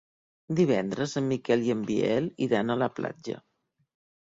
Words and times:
Divendres 0.59 1.13
en 1.21 1.27
Miquel 1.33 1.67
i 1.67 1.69
en 1.75 1.85
Biel 1.91 2.33
iran 2.49 2.77
a 2.77 2.81
la 2.85 2.91
platja. 2.99 3.39